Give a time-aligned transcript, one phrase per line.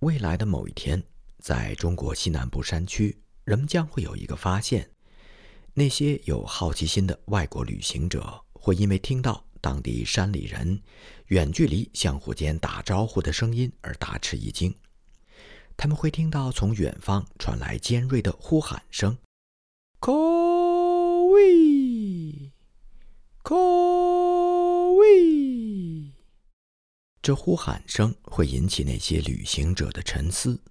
[0.00, 1.02] 未来的某一天，
[1.38, 4.90] 在中国西南部山区，人们将会有一个发现：
[5.72, 10.82] 那些有好奇心的外国旅行者会因为听到当地山里人
[11.28, 14.74] 远距离相互间打招呼的声音而大吃一惊。
[15.78, 19.16] 他们会听到从远方传来尖锐的呼喊声
[20.02, 20.16] c a
[21.24, 21.36] w
[27.26, 30.62] 这呼喊声会引起那些旅行者的沉思，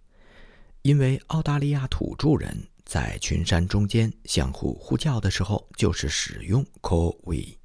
[0.84, 7.58] 因为澳大利亚土著人在群山中间相互呼叫的时候，就是使用 “call we”，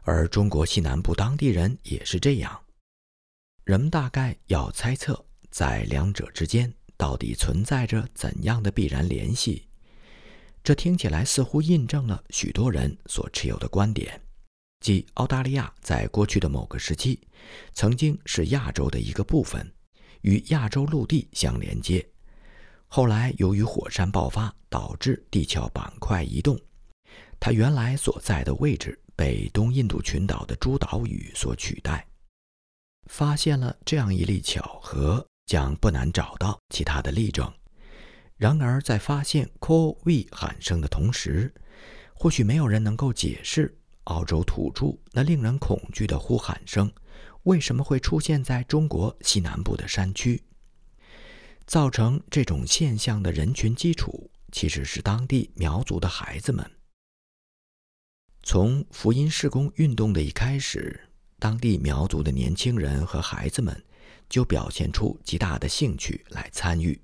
[0.00, 2.60] 而中国西南部当地人也是这样。
[3.62, 9.68] 人们大概要猜测，在两者之间到底存在着怎样的必然联系。
[10.64, 14.20] 这听起来似乎印证了许多人所持有的观点。
[14.82, 17.20] 即澳大利亚在过去的某个时期，
[17.72, 19.72] 曾经是亚洲的一个部分，
[20.22, 22.04] 与亚洲陆地相连接。
[22.88, 26.60] 后来由于火山爆发导致地壳板块移动，
[27.38, 32.04] 它原来所在的位置被东印度群岛的诸岛屿所取代。
[33.08, 37.50] 发现了这样一例巧合，将不难找到其他的例证。
[38.36, 41.54] 然而，在发现 “call we” 喊声的同时，
[42.14, 43.78] 或许没有人能够解释。
[44.04, 46.92] 澳洲土著那令人恐惧的呼喊声，
[47.44, 50.42] 为什么会出现在中国西南部的山区？
[51.66, 56.68] 造成这种现象的人群基础其实是当地苗族的孩子们。
[58.42, 61.08] 从福音事工运动的一开始，
[61.38, 63.84] 当地苗族的年轻人和孩子们
[64.28, 67.00] 就表现出极大的兴趣来参与。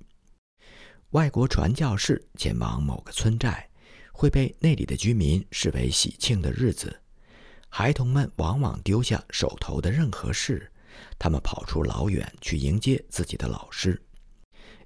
[1.11, 3.68] 外国传教士前往某个村寨。
[4.19, 6.93] 会被那里的居民视为喜庆的日子，
[7.69, 10.69] 孩童们往往丢下手头的任何事，
[11.17, 14.01] 他们跑出老远去迎接自己的老师，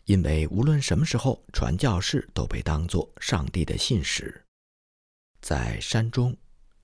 [0.06, 4.40] 因为无论什么时候，传教士都被当作上帝的信使。
[5.42, 6.38] 在山中，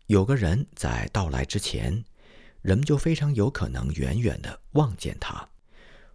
[0.08, 2.04] 有个人在到来之前，
[2.64, 5.48] 人们就非常有可能远远地望见他。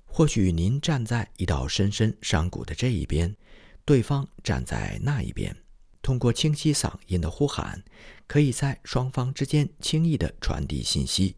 [0.04, 3.37] 或许您站在一道深深山谷的这一边，
[3.84, 5.56] 对方站在那一边。
[6.04, 7.82] 通过清晰嗓音的呼喊，
[8.26, 11.34] 可以在双方之间轻易地传递信息。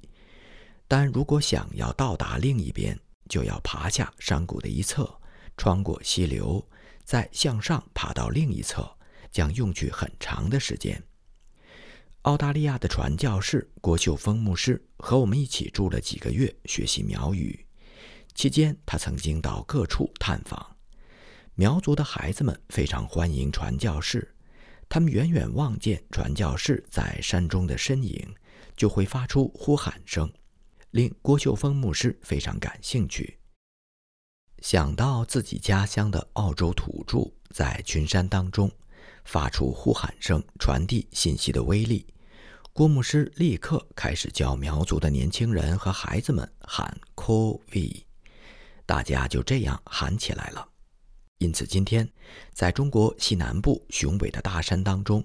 [0.89, 5.21] 但如果想要到达另一边，就要爬下山谷的一侧，
[5.57, 6.69] 穿过溪流，
[7.05, 8.91] 再向上爬到另一侧，
[9.31, 11.01] 将用去很长的时间。
[12.23, 17.65] 澳大利亚的传教士郭秀峰牧师和我们一起住了几个月，学习苗语。
[18.35, 20.77] 期间，他曾经到各处探访。
[21.55, 24.33] 苗族的孩子们非常欢迎传教士。
[24.89, 28.35] 他们远远望见传教士在山中的身影，
[28.77, 30.33] 就会发出呼喊声，
[30.91, 33.39] 令郭秀峰牧师非常感兴趣。
[34.63, 38.71] 想到自己家乡的澳洲土著在群山当中
[39.25, 42.07] 发出呼喊声，传递信息的威力，
[42.73, 48.05] 郭牧师立刻开始教苗族的年轻人和孩子们喊 “call we”，
[48.87, 50.67] 大家就这样喊起来了。
[51.39, 52.09] 因此，今天
[52.55, 55.23] 在中国西南部雄伟的大山当中，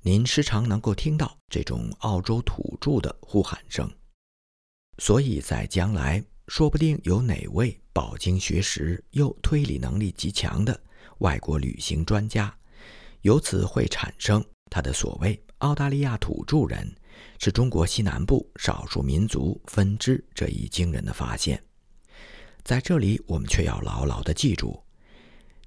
[0.00, 3.90] 您时常能够听到这种澳洲土著的呼喊声。
[4.98, 10.78] 所以在将来，说不定有哪位饱经学识又推理能力极强的
[11.18, 12.54] 外国旅行专家，
[13.20, 16.90] 由此会产生他的所谓澳大利亚土著人
[17.38, 21.62] 是中国西南部少数民族分支这一惊人的发现。
[22.64, 24.82] 在这里，我们却要牢牢地记住。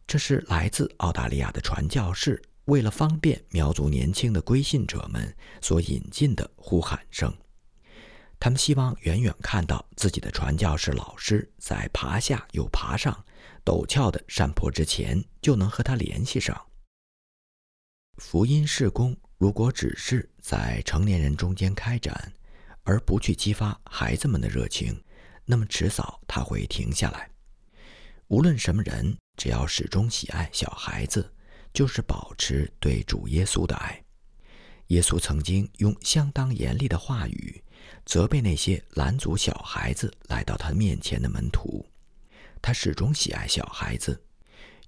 [0.08, 7.34] 这是来自澳大利亚的传教士为了方便苗族年轻的归信者们所引进的呼喊声。
[8.40, 13.26] 他们希望远远看到自己的传教士老师在爬下又爬上
[13.64, 16.60] 陡峭的山坡之前，就能和他联系上。
[18.18, 22.32] 福音事工如果只是在成年人中间开展，
[22.84, 25.04] 而不去激发孩子们的热情，
[25.46, 27.30] 那么迟早他会停下来。
[28.28, 29.18] 无论什么人。
[29.38, 31.34] 只要始终喜爱小孩子，
[31.74, 34.04] 就是保持对主耶稣的爱。
[34.88, 37.64] 耶稣曾经用相当严厉的话语
[38.06, 41.86] 责备那些拦阻小孩子来到他面前的门徒。
[42.62, 44.24] 他始终喜爱小孩子，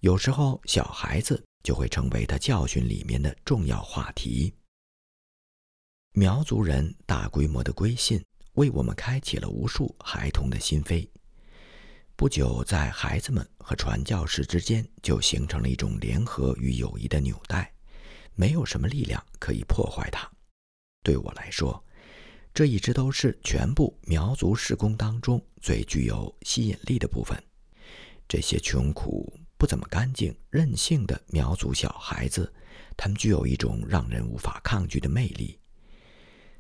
[0.02, 4.54] 有时候小孩子就会成为他教训里面的重要话题。
[6.14, 8.24] 苗族人大规模的归信，
[8.54, 11.08] 为我们开启了无数孩童的心扉。
[12.18, 17.72] 不久，在孩子们和传教士之间就形成了一种联合与友谊的纽带，
[18.34, 20.28] 没有什么力量可以破坏它。
[21.04, 21.82] 对我来说，
[22.56, 27.40] 这一直都是全部苗族施工当中最具有吸引力的部分，
[28.28, 32.52] 这些穷苦、不怎么干净、任性的苗族小孩子，
[32.98, 35.60] 他们具有一种让人无法抗拒的魅力。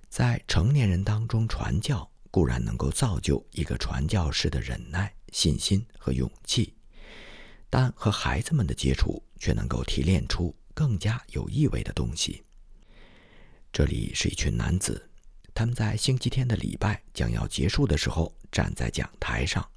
[0.07, 6.73] 在成年人当中传教，固然能够造就一个传教士的忍耐、信心和勇气，
[7.69, 12.43] 但和孩子们的接触却能够提炼出更加有意味的东西。
[13.71, 15.09] 这里是一群男子，
[15.53, 19.67] 他们在星期天的礼拜将要结束的时候，站在讲台上。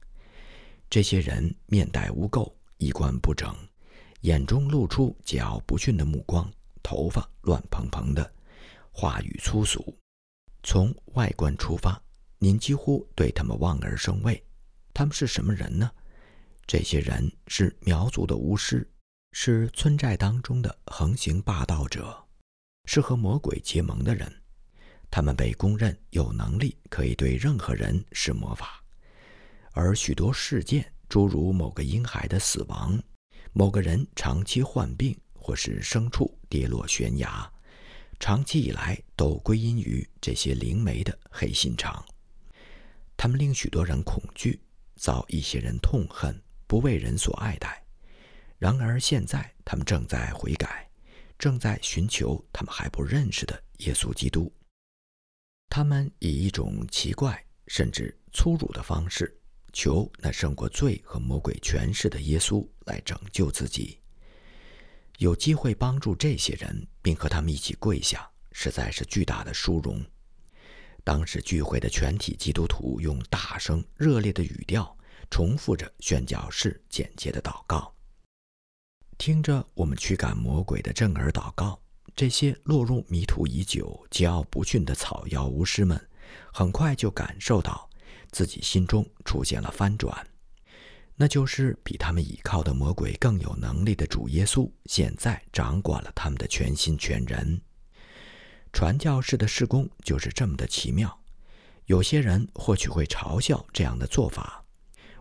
[0.88, 3.54] 这些人面带污垢，衣冠不整，
[4.22, 6.50] 眼中露出桀骜不驯的目光，
[6.82, 8.32] 头发乱蓬蓬的，
[8.90, 9.96] 话语粗俗。
[10.62, 12.00] 从外观出发，
[12.38, 14.42] 您几乎对他们望而生畏。
[15.00, 15.90] 他们是什么人呢？
[16.66, 18.86] 这些人是苗族的巫师，
[19.32, 22.22] 是村寨当中的横行霸道者，
[22.84, 24.30] 是和魔鬼结盟的人。
[25.10, 28.84] 他们被公认有能力，可以对任何人施魔法。
[29.72, 33.02] 而许多事件，诸如某个婴孩的死亡、
[33.54, 37.50] 某个人长期患病，或是牲畜跌落悬崖，
[38.18, 42.04] 长期以来都归因于这些灵媒的黑心肠。
[43.16, 44.60] 他们令许多人恐惧，
[45.00, 47.82] 遭一些人痛恨，不为人所爱戴。
[48.58, 50.86] 然而现在，他们正在悔改，
[51.38, 54.52] 正在寻求他们还不认识的耶稣基督。
[55.70, 59.34] 他们以一种奇怪甚至粗鲁的方式。
[59.72, 64.00] 求那胜过罪和魔鬼权势的耶稣来拯救自己。
[65.18, 70.04] 有机会帮助这些人，并和他们一起跪下，实在是巨大的殊荣。
[71.04, 74.96] 当时聚会的全体基督徒用大声、热烈的语调
[75.30, 77.92] 重复着宣教士简洁的祷告。
[79.18, 81.80] 听着我们驱赶魔鬼的震耳祷告，
[82.16, 86.08] 这些落入迷途已久、桀骜不驯的草药巫师们，
[86.52, 87.88] 很快就感受到。
[88.32, 90.26] 自己心中出现了翻转，
[91.16, 97.60] 那就是比他们倚靠的魔鬼更有能力的主耶稣，现在掌管了他们的全心全人。
[98.72, 101.18] 传教士的事工就是这么的奇妙。
[101.86, 104.64] 有些人或许会嘲笑这样的做法，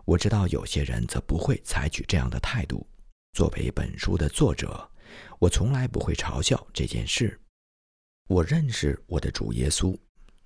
[0.04, 2.86] 我知道有些人则不会采取这样的态度。
[3.32, 4.88] 作为本书的作者，
[5.38, 7.40] 我从来不会嘲笑这件事。
[8.28, 9.96] 我认识我的主耶稣。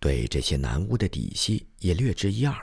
[0.00, 2.54] 对这些男巫的底细也略知一二。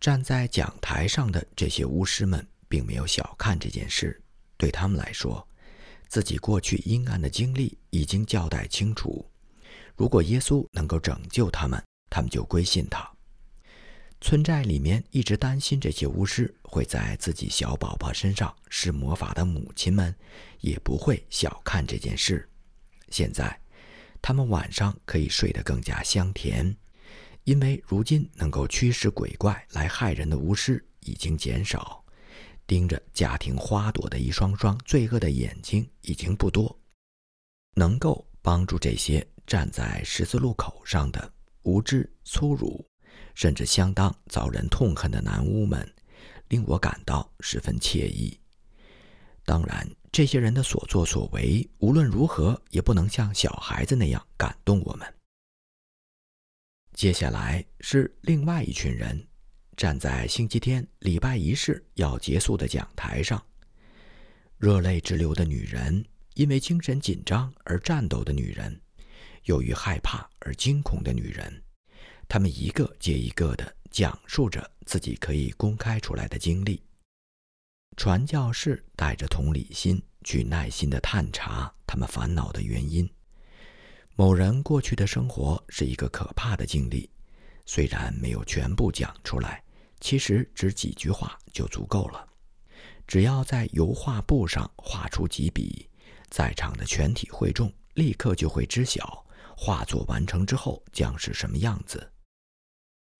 [0.00, 4.20] 站在讲台上的这些巫师们并没有小看这件事，
[4.56, 5.46] 对他们来说，
[6.08, 9.24] 自己过去阴暗的经历已经交代清楚。
[9.96, 13.10] 如果耶稣能够拯救他们，他们就归信他。
[14.20, 20.14] 村寨里面一直担心这些巫师会在自己小宝宝身上施魔法的母亲们，
[20.60, 22.48] 也不会小看这件事。
[23.08, 23.58] 现在。
[24.24, 26.76] 他们晚上可以睡得更加香甜，
[27.42, 32.04] 因为如今能够驱使鬼怪来害人的巫师已经减少，
[32.64, 36.78] 盯着家庭花朵的一双双罪恶的眼睛已经不多。
[37.74, 42.86] 能够帮助这些站在十字路口上的无知、粗鲁，
[43.34, 45.86] 甚至相当遭人痛恨的男巫们，
[46.48, 48.38] 令我感到十分惬意。
[49.44, 49.88] 当然。
[50.12, 55.14] 这些人的所作所为，无论如何也不能像小孩子那样感动我们。
[56.92, 59.26] 接下来是另外一群人，
[59.74, 63.42] 站在星期天礼拜仪式要结束的讲台上，
[64.58, 68.81] 热泪直流的女人，因为精神紧张而颤抖的女人，
[69.44, 71.62] 由于害怕而惊恐的女人，
[72.28, 76.82] 她们一个接一个地讲述着自己可以公开出来的经历。
[77.96, 83.08] 传教士带着同理心去耐心地探查他们烦恼的原因。
[84.14, 87.10] 某人过去的生活是一个可怕的经历，
[87.66, 89.62] 虽然没有全部讲出来，
[90.00, 92.26] 其实只几句话就足够了。
[93.06, 95.88] 只要在油画布上画出几笔，
[96.30, 99.21] 在场的全体会众立刻就会知晓
[99.56, 102.12] 画作完成之后将是什么样子。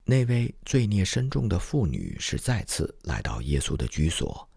[0.05, 4.49] 那位罪孽深重的妇女是再次来到耶稣的居所。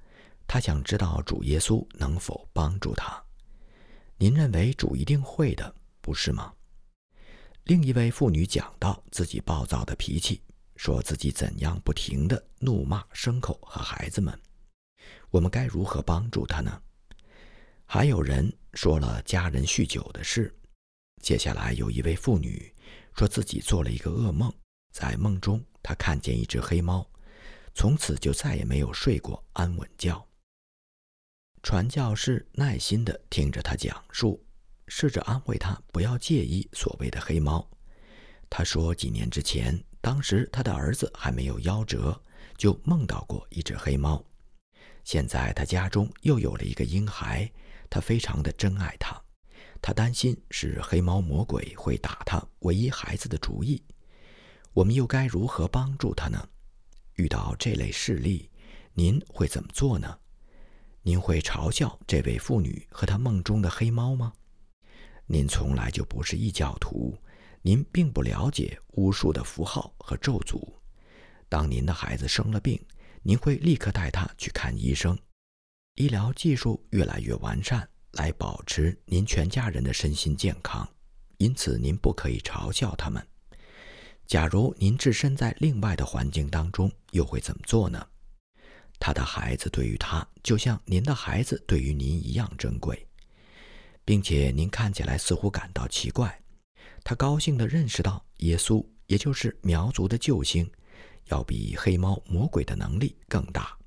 [0.47, 3.23] 她想知道主耶稣能否帮助她。
[4.17, 6.53] 您认为主一定会的，不是吗？
[7.65, 10.41] 另一位妇女讲到自己暴躁的脾气，
[10.75, 14.39] 说自己怎样不停地怒骂牲口和孩子们。
[15.29, 16.81] 我们该如何帮助他呢？
[17.85, 20.55] 还有人说了家人酗酒的事。
[21.25, 22.71] 接下来有一位妇女
[23.15, 24.53] 说自己做了一个噩梦，
[24.91, 27.03] 在梦中她看见一只黑猫，
[27.73, 30.23] 从此就再也没有睡过安稳觉。
[31.63, 34.39] 传教士耐心地听着他讲述，
[34.87, 37.67] 试着安慰他不要介意所谓的黑猫。
[38.47, 42.21] 他说，几年之前，当时他的儿子还没有夭折，
[42.55, 44.23] 就梦到过一只黑猫。
[45.03, 47.51] 现在他家中又有了一个婴孩，
[47.89, 49.19] 他非常的珍爱他。
[49.85, 53.79] 他担心是黑猫魔鬼会打他唯一孩子的主意。
[54.73, 56.43] 我们又该如何帮助他呢？
[57.17, 58.49] 遇到这类事例，
[58.95, 60.17] 您会怎么做呢？
[61.03, 64.33] 您会嘲笑这位妇女和她梦中的黑猫吗？
[65.27, 67.15] 您从来就不是异教徒，
[67.61, 70.67] 您并不了解巫术的符号和咒诅。
[71.47, 72.83] 当您的孩子生了病，
[73.21, 75.15] 您会立刻带他去看医生。
[75.93, 80.87] 医疗技术越来越完善，来保持您全家人的身心健康。
[81.37, 83.25] 因此，您不可以嘲笑他们。
[84.25, 88.05] 假如您置身在另外的环境当中，又会怎么做呢？
[88.97, 93.05] 他的孩子对于他，就像您的孩子对于您一样珍贵，
[94.03, 96.41] 并且您看起来似乎感到奇怪。
[97.03, 100.67] 他高兴地认识到，耶稣，也就是苗族的救星，
[101.25, 103.77] 要比黑猫魔鬼的能力更大。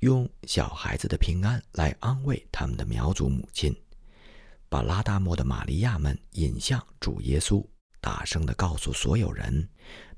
[0.00, 3.74] 用小孩子的平安来安慰他们的苗族母亲，
[4.68, 7.66] 把拉达莫的玛利亚们引向主耶稣，
[8.00, 9.68] 大声地告诉所有人，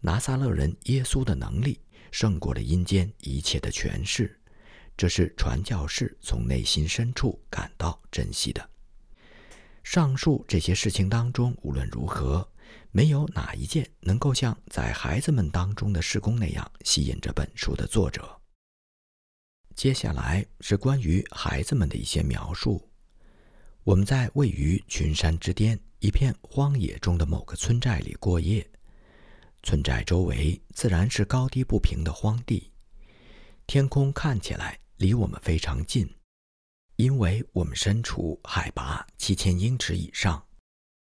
[0.01, 1.81] 拿撒勒人耶稣的能力。
[2.13, 4.37] 胜过了阴间一切的权势，
[4.97, 8.69] 这是传教士从内心深处感到珍惜的。
[9.85, 12.47] 上述这些事情当中，无论如何，
[12.91, 18.40] 没有哪一件能够像在孩子们当中的施工那样吸引着本书的作者。
[19.81, 22.87] 接下来是关于孩子们的一些描述。
[23.83, 28.71] 我们在位于群山之巅、一片荒野中的某个村寨里过夜。
[29.63, 32.71] 村寨周围自然是高低不平的荒地，
[33.67, 36.07] 天空看起来离我们非常近，
[36.97, 40.45] 因为我们身处海拔七千英尺以上。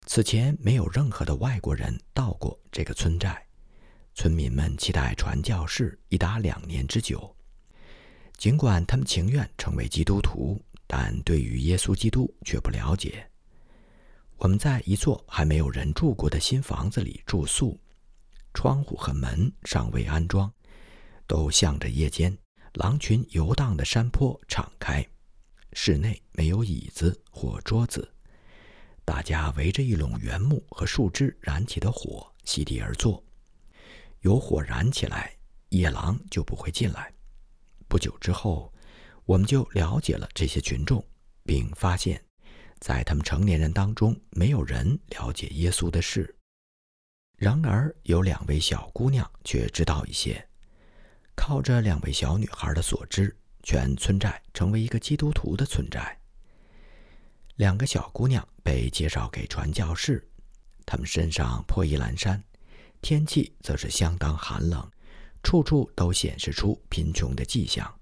[0.07, 3.47] 此前没有任何的外国人到过这个村寨，
[4.15, 7.31] 村民们期待传教士已达两年之久。
[8.45, 13.27] 尽管他们情愿成为基督徒，但对于耶稣基督却不了解。
[14.37, 17.81] 我们在一座还没有人住过的新房子里住宿。
[18.53, 20.53] 窗户和门尚未安装，
[21.27, 22.37] 都向着夜间
[22.75, 25.03] 狼群游荡的山坡敞开。
[25.73, 28.07] 室内没有椅子或桌子，
[29.07, 33.25] 大家围着一垄原木和树枝燃起的火席地而坐。
[34.21, 35.35] 有火燃起来，
[35.71, 37.11] 野狼就不会进来。
[37.95, 38.75] 不久之后，
[39.25, 41.07] 我们就了解了这些群众，
[41.45, 42.21] 并发现，
[42.81, 46.35] 在他们成年人当中，没有人了解耶稣的事。
[47.37, 50.45] 然而，有两位小姑娘却知道一些。
[51.37, 53.33] 靠着两位小女孩的所知，
[53.63, 56.19] 全村寨成为一个基督徒的村寨。
[57.55, 60.29] 两个小姑娘被介绍给传教士，
[60.85, 62.43] 她们身上破衣烂衫，
[63.01, 64.91] 天气则是相当寒冷，
[65.45, 68.01] 处处都显示出贫穷的迹象。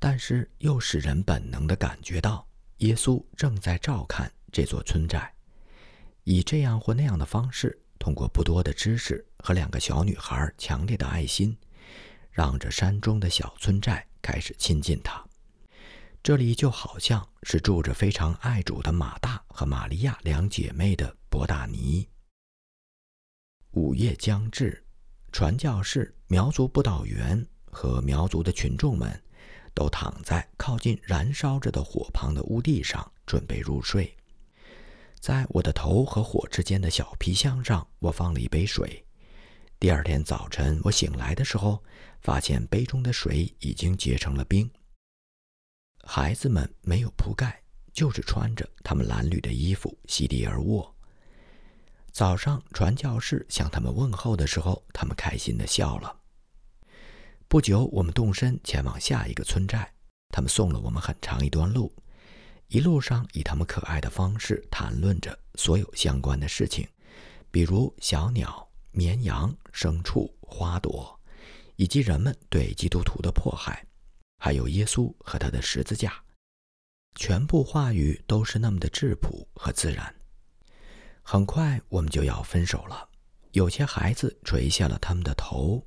[0.00, 2.46] 但是，又使人本能地感觉到
[2.78, 5.32] 耶稣正在照看这座村寨，
[6.24, 7.78] 以这样或那样的方式。
[7.98, 11.56] 通过不多的知识和两个小女孩强烈的爱心，
[12.30, 15.24] 让这山中的小村寨开始亲近他。
[16.22, 22.06] 这里就好像是住着非常爱主的马大和玛利亚两姐妹的博大尼。
[23.72, 24.84] 午夜将至，
[25.32, 29.22] 传教士、苗族布道员和苗族的群众们
[29.74, 34.16] 都躺在靠近燃烧着的火旁的屋地上，准备入睡。
[35.20, 39.04] 在我的头和火之间的小皮箱上，我放了一杯水。
[39.78, 41.82] 第二天早晨，我醒来的时候，
[42.22, 44.70] 发现杯中的水已经结成了冰。
[46.02, 50.95] 孩子们没有铺盖，就是穿着他们蓝绿的衣服席地而卧。
[52.16, 56.18] 早上，传教士向他们问候的时候，他们开心地笑了。
[57.46, 59.92] 不久，我们动身前往下一个村寨，
[60.30, 61.94] 他们送了我们很长一段路。
[62.68, 66.88] 一路上以他们可爱的方式谈论着所有相关的事情，
[67.50, 71.20] 比如小鸟、绵羊、牲畜、花朵，
[71.74, 73.86] 以及人们对基督徒的迫害，
[74.38, 76.14] 还有耶稣和他的十字架。
[77.16, 80.14] 全部话语都是那么的质朴和自然。
[81.28, 83.08] 很快我们就要分手了。
[83.50, 85.84] 有些孩子垂下了他们的头，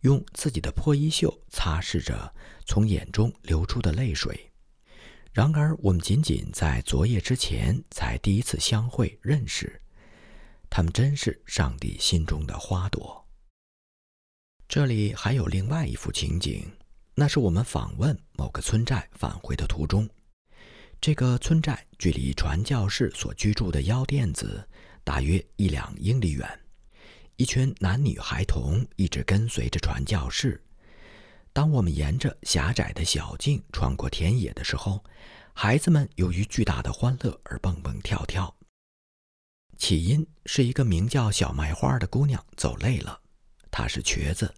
[0.00, 2.34] 用自己的破衣袖擦拭着
[2.66, 4.52] 从眼中流出的泪水。
[5.32, 9.80] 然而，我们仅仅在昨夜之前才第一次相会认识，
[10.68, 13.26] 他们真是上帝心中的花朵。
[14.68, 16.70] 这里还有另外一幅情景，
[17.14, 20.06] 那是我们访问某个村寨返回的途中。
[21.00, 24.68] 这个村寨距离传教士所居住的腰垫子
[25.04, 26.60] 大约一两英里远，
[27.36, 30.62] 一群男女孩童一直跟随着传教士。
[31.52, 35.04] 当我们沿着狭窄的小径穿过田野的时候，
[35.52, 38.54] 孩子们由于巨大的欢乐而蹦蹦跳跳。
[39.76, 43.20] 起因是一个名叫小麦花的姑娘走累了，
[43.70, 44.54] 她是瘸子，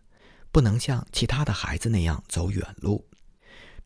[0.53, 3.09] 不能像其他的孩子那样走远路。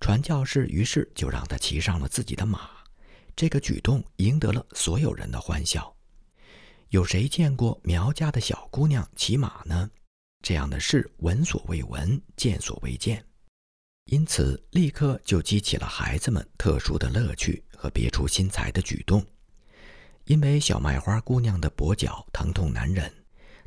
[0.00, 2.68] 传教士于是就让她骑上了自己的马，
[3.36, 5.94] 这个举动赢得了所有人的欢笑。
[6.90, 9.90] 有谁见过苗家的小姑娘骑马呢？
[10.42, 13.22] 这样的事闻所未闻，见所未见，
[14.06, 19.22] 因此立刻就激起了孩子们特殊的乐趣和别出心裁的举动。
[20.24, 23.12] 因为小麦花姑娘的跛脚疼痛难忍，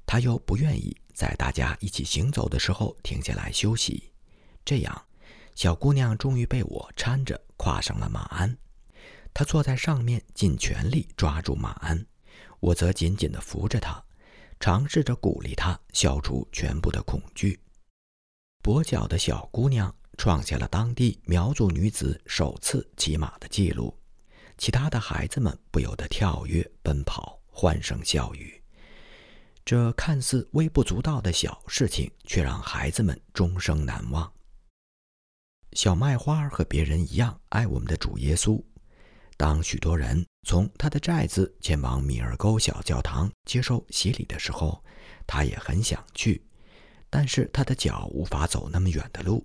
[0.04, 4.12] 她又不愿意在大家一起行走的时候停下来休息，
[4.66, 5.06] 这样，
[5.54, 8.58] 小姑娘终于被我搀着跨上了马鞍。
[9.32, 12.04] 她坐在上面，尽全力抓住马鞍，
[12.62, 14.02] 我则紧紧地扶着她。
[14.62, 17.60] 尝试着鼓励她消除全部的恐惧。
[18.64, 23.98] 跛脚的小姑娘创下了当地苗族女子首次骑马的记录，
[24.60, 28.62] 其他的孩子们不由得跳跃、奔跑、欢声笑语。
[29.66, 34.32] 这看似微不足道的小事情，却让孩子们终生难忘。
[35.74, 38.64] 小麦花和别人一样爱我们的主耶稣。
[39.42, 44.84] 当许多人从他的寨子前往米尔沟小教堂接受洗礼的时候，
[45.26, 46.46] 他也很想去，
[47.10, 49.44] 但是他的脚无法走那么远的路。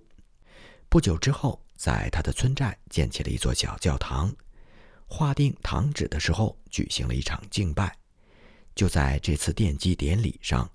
[0.87, 4.31] 不久之后，在他的村寨建起了一座小教堂，
[5.07, 7.97] 划定堂址的时候举行了一场敬拜。
[8.75, 10.69] 就在这次奠基典礼上，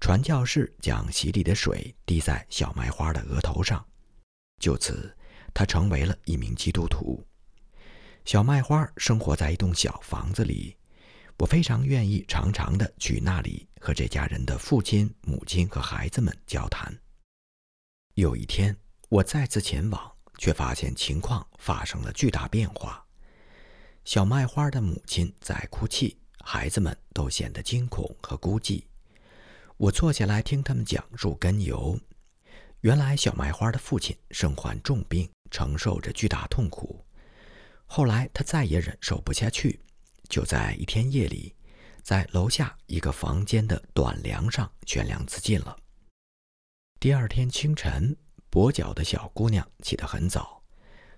[0.00, 3.84] 传教士将洗礼的水滴在小麦花的额头上，
[4.62, 5.14] 就此，
[5.52, 7.22] 他成为了一名基督徒。
[8.24, 10.76] 小麦花生活在一栋小房子里，
[11.38, 16.96] 我非常愿意常常的去那里和这家人的父亲、母亲和孩子们交谈。
[18.14, 18.76] 有一天，
[19.08, 23.04] 我再次前往，却发现情况发生了巨大变化。
[24.04, 28.84] 小麦花的母亲在哭泣，孩子们都显得惊恐和孤寂。
[29.76, 31.98] 我坐下来听他们讲述根由。
[32.82, 37.04] 原来，小麦花的父亲身患重病，承受着巨大痛苦。
[37.94, 39.78] 后来他再也忍受不下去，
[40.30, 41.54] 就在一天夜里，
[42.02, 45.76] 在楼下一个房间的短梁上悬梁自尽了。
[46.98, 48.16] 第二天清晨，
[48.50, 50.62] 跛脚的小姑娘起得很早，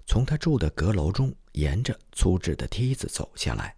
[0.05, 3.77] 从她住的阁楼中沿着粗制的梯子走下来，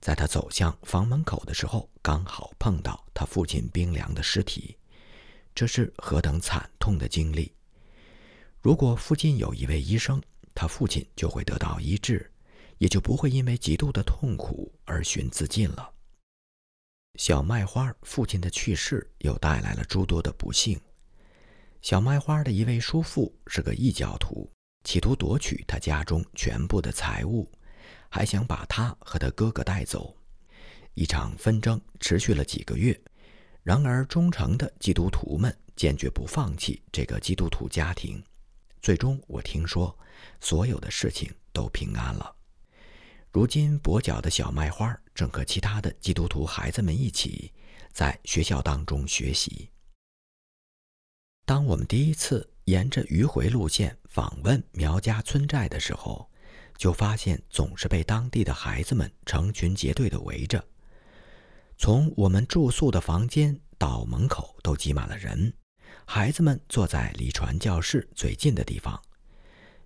[0.00, 4.76] 在她走向房门口的时候，刚好碰到她父亲冰凉的尸体。
[5.54, 7.52] 这是何等惨痛的经历！
[8.60, 10.20] 如果附近有一位医生。
[10.54, 12.30] 他父亲就会得到医治，
[12.78, 15.92] 也就不会因为极度的痛苦而寻自尽了。
[17.16, 20.80] 小麦花父亲的去世又带来了诸多的不幸。
[21.82, 24.50] 小麦花的一位叔父是个异教徒，
[24.84, 27.50] 企图夺取他家中全部的财物，
[28.08, 30.16] 还想把他和他哥哥带走。
[30.94, 32.98] 一场纷争持续了几个月，
[33.62, 38.22] 然而忠诚的基督徒们坚决不放弃这个基督徒家庭。
[38.84, 39.98] 最终，我听说。
[40.40, 42.36] 所有的事情都平安了。
[43.32, 47.50] 如今，跛脚的小麦花正和其他的基督徒孩子们一起
[47.92, 49.70] 在学校当中学习。
[51.46, 56.30] 当我们第一次沿着迂回路线访问苗家村寨的时候，
[56.76, 60.62] 就发现总是被当地的孩子们成群结队的围着。
[61.78, 65.54] 从我们住宿的房间到门口都挤满了人，
[66.06, 69.00] 孩子们坐在离传教室最近的地方。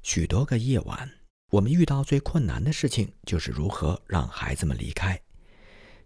[0.02, 1.10] 许多个夜晚，
[1.50, 5.18] 我们遇到最困难的事情就是如何让孩子们离开。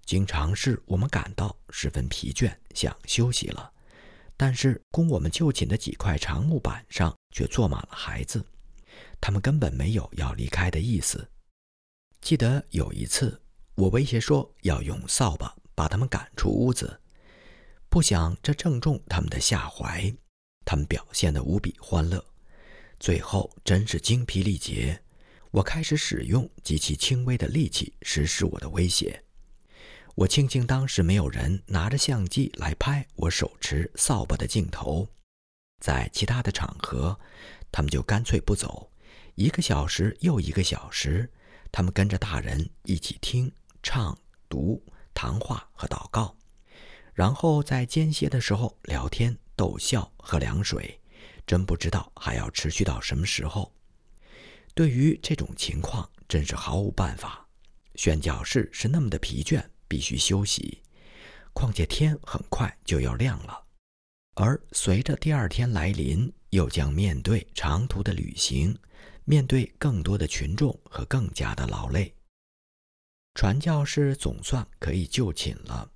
[0.05, 3.73] 经常是我们感到十分疲倦，想休息了，
[4.37, 8.45] 但是供我们就寝的几块长木板上却坐满了孩子，
[9.21, 11.29] 他们根本没有要离开的意思。
[12.21, 13.41] 记得有一次，
[13.75, 17.01] 我威胁说要用扫把把他们赶出屋子，
[17.93, 20.11] 不想这正中他们的下怀，
[20.65, 22.25] 他们表现得无比欢乐。
[22.99, 24.99] 最后真是精疲力竭，
[25.51, 29.23] 我开始使用极其轻微的力气实施我的威胁。
[30.15, 35.07] 我庆幸当时没有人拿着相机来拍我手持扫把的镜头，
[35.79, 37.21] 在其他的场合，
[37.71, 38.91] 他们就干脆不走，
[39.35, 41.31] 一个小时又一个小时，
[41.71, 43.53] 他们跟着大人一起听、
[43.83, 46.35] 唱、读、谈话和祷告，
[47.13, 50.99] 然后在间歇的时候聊天、逗笑、喝凉水。
[51.47, 53.75] 真不知道还要持续到什么时候。
[54.75, 57.47] 对于这种情况，真是毫无办法。
[57.97, 60.81] 宣教士是那么的疲倦，必须休息。
[61.53, 63.63] 况且天很快就要亮了，
[64.37, 68.75] 而随着第二天来临，又将面对长途的旅行，
[69.25, 72.15] 面对更多的群众和更加的劳累。
[73.35, 75.91] 传教士总算可以就寝了。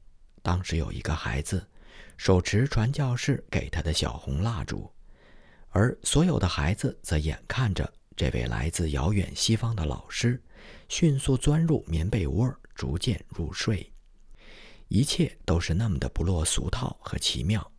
[0.47, 1.67] 当时有一个孩子，
[2.17, 4.89] 手持传教士给他的小红蜡烛，
[5.71, 10.41] 而所有的孩子则眼看着这位来自遥远西方的老师，
[10.89, 13.93] 迅速钻入棉被窝，逐渐入睡。
[14.87, 17.73] 一切都是那么的不落俗套和奇妙。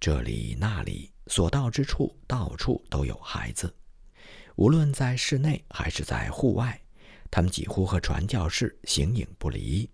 [0.00, 3.70] 这里那里，所到之处，到处都有孩子，
[4.56, 6.80] 无论在室内还是在户外。
[7.30, 9.90] 他们几乎和传教士形影不离，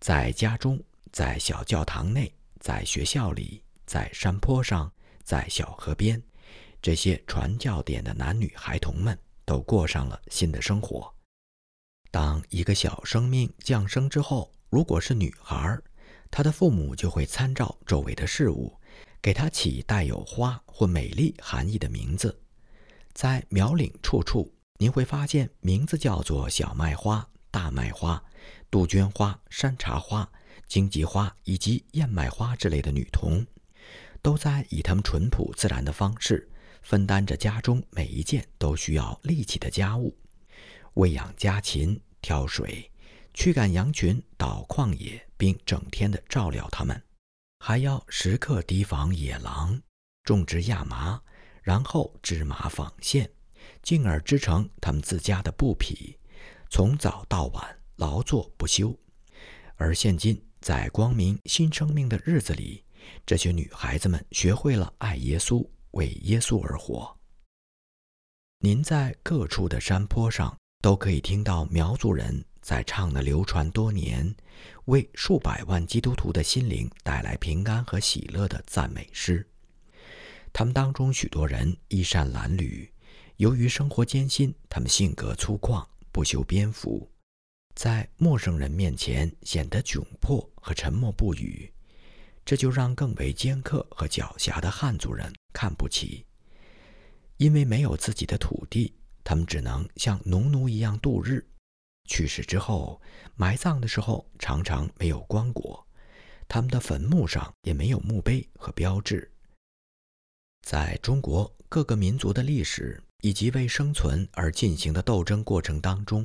[0.00, 0.80] 在家中，
[1.12, 4.90] 在小教堂内，在学校里，在山坡上，
[5.24, 6.22] 在小河边，
[6.80, 11.12] 这些传教点的男女孩童们都过上了新的生活。
[12.12, 15.76] 当一个小生命降生之后，如果是女孩，
[16.30, 18.78] 她的父母就会参照周围的事物，
[19.20, 22.40] 给她起带有花或美丽含义的名字，
[23.12, 24.54] 在苗岭处处。
[24.80, 28.22] 您会发现，名字叫做小麦花、大麦花、
[28.70, 30.30] 杜鹃花、山茶花、
[30.66, 33.46] 荆棘花以及燕麦花之类的女童，
[34.20, 36.48] 都在以他们淳朴自然的方式，
[36.82, 40.16] 分担着家中每一件都需要力气的家务：
[40.94, 42.90] 喂养家禽、挑水、
[43.32, 47.02] 驱赶羊群到旷野，并整天的照料它们，
[47.60, 49.80] 还要时刻提防野狼，
[50.24, 51.22] 种植亚麻，
[51.62, 53.30] 然后织麻纺线。
[53.82, 56.18] 进而织成他们自家的布匹，
[56.70, 58.98] 从早到晚劳作不休。
[59.76, 62.82] 而现今，在光明新生命的日子里，
[63.24, 67.16] 这些女孩子们学会了爱耶稣，为耶稣而活。
[68.60, 74.34] 您在各处的山坡上都可以听到苗族人在唱的流传多年、
[74.86, 79.46] 为数百万基督徒的心灵带来平安和喜乐的赞美诗。
[80.52, 82.88] 他们当中许多人衣衫褴褛。
[83.36, 87.08] 由于生活艰辛，他们性格粗犷，不修边幅，
[87.78, 91.72] 在陌生人面前显得窘迫和沉默不语，
[92.44, 96.26] 这就让更为尖刻和狡黠的汉族人看不起。
[97.36, 101.46] 因为没有自己的土地，他们只能像农奴一样度日。
[102.08, 103.00] 去世之后，
[103.36, 105.80] 埋葬的时候常常没有棺椁，
[106.48, 109.30] 他们的坟墓上也没有墓碑和标志。
[110.66, 113.00] 在中国各个民族的历史。
[113.22, 116.24] 以及为生存而进行的斗争过程当中，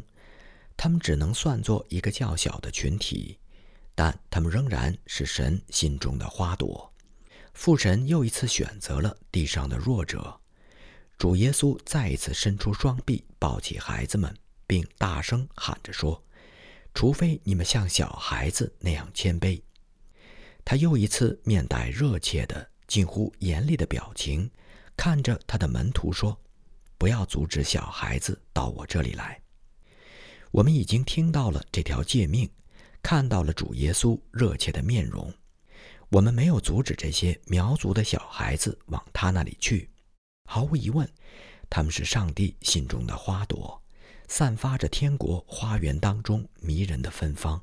[0.84, 3.40] 他们只能算作一个较小的群体，
[3.96, 6.94] 但他们仍然是神心中的花朵。
[7.54, 10.38] 父神又一次选择了地上的弱者，
[11.18, 14.36] 主耶稣再一次伸出双臂抱起孩子们，
[14.68, 16.22] 并大声喊着说
[16.94, 19.62] ：“除非你们像小孩子那样谦卑。”
[20.66, 24.52] 他又一次面带热切的、近乎严厉的表情，
[24.98, 26.38] 看着他的门徒说。
[26.98, 29.43] 不要阻止小孩子到我这里来。
[30.54, 32.48] 我们已经听到了这条诫命，
[33.02, 35.34] 看到了主耶稣热切的面容。
[36.10, 39.90] 我们没有阻止这些苗族的小孩子往他那里去。
[40.48, 41.10] 毫无疑问，
[41.72, 43.82] 他们是上帝心中的花朵，
[44.28, 47.60] 散发着天国花园当中迷人的芬芳。